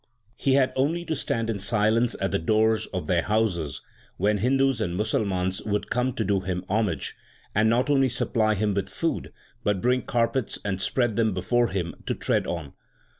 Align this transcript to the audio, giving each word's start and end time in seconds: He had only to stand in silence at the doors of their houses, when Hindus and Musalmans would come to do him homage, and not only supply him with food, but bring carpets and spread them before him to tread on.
He 0.35 0.53
had 0.53 0.73
only 0.75 1.05
to 1.05 1.15
stand 1.15 1.47
in 1.47 1.59
silence 1.59 2.15
at 2.19 2.31
the 2.31 2.39
doors 2.39 2.87
of 2.87 3.05
their 3.05 3.21
houses, 3.21 3.83
when 4.17 4.39
Hindus 4.39 4.81
and 4.81 4.97
Musalmans 4.97 5.63
would 5.63 5.91
come 5.91 6.13
to 6.13 6.23
do 6.23 6.39
him 6.39 6.65
homage, 6.67 7.15
and 7.53 7.69
not 7.69 7.87
only 7.87 8.09
supply 8.09 8.55
him 8.55 8.73
with 8.73 8.89
food, 8.89 9.31
but 9.63 9.79
bring 9.79 10.01
carpets 10.01 10.57
and 10.65 10.81
spread 10.81 11.17
them 11.17 11.35
before 11.35 11.67
him 11.67 11.93
to 12.07 12.15
tread 12.15 12.47
on. 12.47 12.73